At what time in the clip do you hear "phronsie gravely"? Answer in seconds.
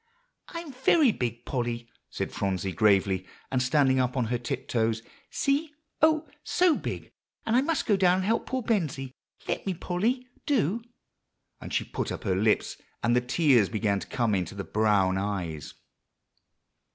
2.31-3.27